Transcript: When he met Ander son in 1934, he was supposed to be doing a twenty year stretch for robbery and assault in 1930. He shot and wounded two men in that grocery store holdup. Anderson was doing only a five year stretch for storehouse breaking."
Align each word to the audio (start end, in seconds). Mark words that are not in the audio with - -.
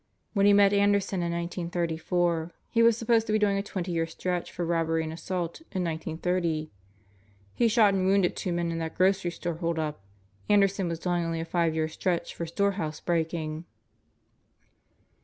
When 0.33 0.47
he 0.47 0.53
met 0.53 0.73
Ander 0.73 0.99
son 0.99 1.21
in 1.21 1.31
1934, 1.31 2.51
he 2.71 2.81
was 2.81 2.97
supposed 2.97 3.27
to 3.27 3.33
be 3.33 3.37
doing 3.37 3.59
a 3.59 3.61
twenty 3.61 3.91
year 3.91 4.07
stretch 4.07 4.51
for 4.51 4.65
robbery 4.65 5.03
and 5.03 5.13
assault 5.13 5.59
in 5.71 5.83
1930. 5.83 6.71
He 7.53 7.67
shot 7.67 7.93
and 7.93 8.07
wounded 8.07 8.35
two 8.35 8.51
men 8.51 8.71
in 8.71 8.79
that 8.79 8.95
grocery 8.95 9.29
store 9.29 9.57
holdup. 9.57 10.01
Anderson 10.49 10.87
was 10.87 10.97
doing 10.97 11.23
only 11.23 11.39
a 11.39 11.45
five 11.45 11.75
year 11.75 11.87
stretch 11.87 12.33
for 12.33 12.47
storehouse 12.47 12.99
breaking." 12.99 13.65